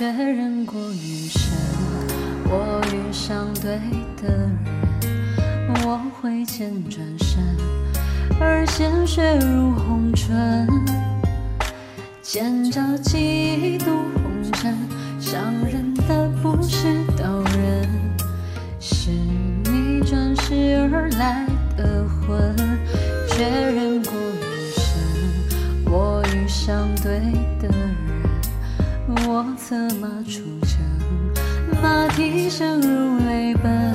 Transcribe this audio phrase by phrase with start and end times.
[0.00, 1.52] 确认过眼神，
[2.48, 3.78] 我遇上对
[4.16, 7.38] 的人，我挥剑转身，
[8.40, 10.66] 而鲜血如红唇，
[12.22, 14.74] 剑招几度红尘，
[15.20, 16.86] 伤人的不是
[17.18, 17.86] 刀刃，
[18.80, 22.56] 是你转世而来的魂。
[23.28, 24.40] 确认过眼
[24.72, 27.20] 神，我遇上对
[27.60, 27.89] 的。
[29.42, 33.89] 我策马出征，马蹄声如泪奔。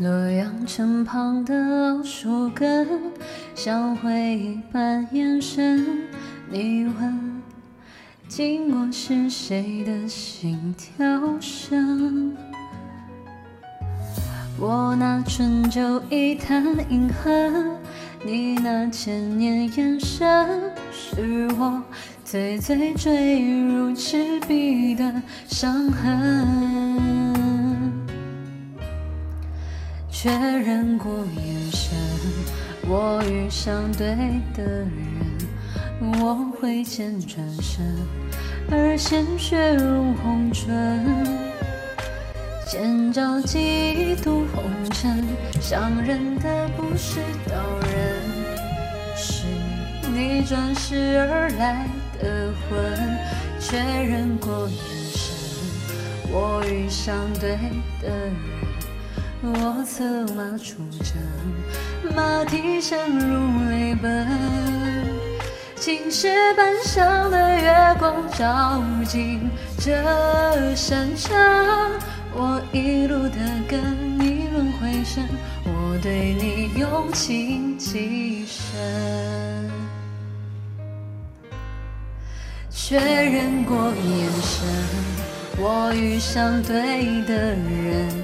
[0.00, 2.88] 洛阳城旁的老树根，
[3.54, 5.86] 像回忆般延伸。
[6.50, 7.42] 你问，
[8.26, 12.36] 经过是谁的心跳声？
[14.58, 17.76] 我那春秋一潭印痕，
[18.26, 21.80] 你那千年眼神，是我
[22.24, 27.43] 最最坠入赤壁的伤痕。
[30.24, 31.98] 确认过眼神，
[32.88, 34.06] 我遇上对
[34.54, 34.88] 的人，
[36.00, 37.84] 我挥剑转身，
[38.70, 41.04] 而鲜血如红唇，
[42.66, 45.22] 剑招几度红尘，
[45.60, 47.56] 伤人的不是刀
[47.92, 49.44] 刃，是
[50.10, 51.86] 你转世而来
[52.18, 52.80] 的魂。
[53.60, 54.78] 确认过眼
[55.12, 55.34] 神，
[56.32, 57.58] 我遇上对
[58.00, 58.32] 的人。
[59.46, 60.02] 我策
[60.34, 64.26] 马出征，马蹄声如泪奔。
[65.76, 69.92] 青石板上的月光照进这
[70.74, 71.36] 山城，
[72.32, 73.36] 我一路的
[73.68, 75.22] 跟你轮回声，
[75.64, 79.70] 我对你用情极深。
[82.70, 84.66] 确认过眼神，
[85.58, 88.23] 我遇上对的人。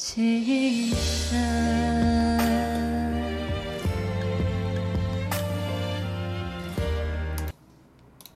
[0.00, 2.09] 情深。